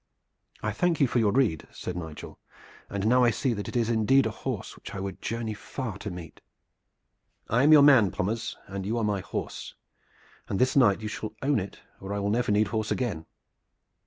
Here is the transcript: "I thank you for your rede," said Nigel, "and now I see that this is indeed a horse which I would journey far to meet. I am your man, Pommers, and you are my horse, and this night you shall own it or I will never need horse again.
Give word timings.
"I 0.63 0.71
thank 0.71 0.99
you 0.99 1.05
for 1.07 1.19
your 1.19 1.31
rede," 1.31 1.67
said 1.71 1.95
Nigel, 1.95 2.39
"and 2.89 3.05
now 3.05 3.23
I 3.23 3.29
see 3.29 3.53
that 3.53 3.67
this 3.67 3.75
is 3.75 3.89
indeed 3.91 4.25
a 4.25 4.31
horse 4.31 4.75
which 4.75 4.95
I 4.95 4.99
would 4.99 5.21
journey 5.21 5.53
far 5.53 5.99
to 5.99 6.09
meet. 6.09 6.41
I 7.49 7.61
am 7.61 7.71
your 7.71 7.83
man, 7.83 8.09
Pommers, 8.09 8.57
and 8.65 8.83
you 8.83 8.97
are 8.97 9.03
my 9.03 9.19
horse, 9.19 9.75
and 10.49 10.57
this 10.57 10.75
night 10.75 11.01
you 11.01 11.07
shall 11.07 11.35
own 11.43 11.59
it 11.59 11.81
or 11.99 12.13
I 12.13 12.19
will 12.19 12.31
never 12.31 12.51
need 12.51 12.69
horse 12.69 12.89
again. 12.89 13.27